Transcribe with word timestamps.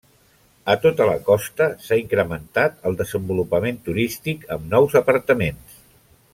A 0.73 0.75
tota 0.85 1.05
la 1.09 1.17
costa 1.27 1.67
s'ha 1.83 1.99
incrementat 2.05 2.81
el 2.91 2.99
desenvolupament 3.03 3.79
turístic, 3.91 4.51
amb 4.57 4.67
nous 4.75 5.01
apartaments. 5.05 5.81